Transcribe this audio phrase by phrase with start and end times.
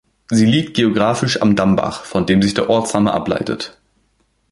[0.31, 3.77] Sie liegt geografisch am Dammbach, von dem sich der Ortsname ableitet.